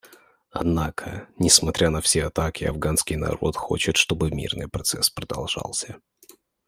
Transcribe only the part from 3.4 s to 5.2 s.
хочет, чтобы мирный процесс